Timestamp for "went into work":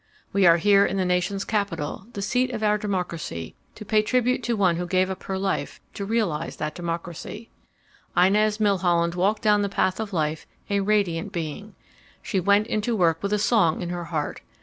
12.39-13.21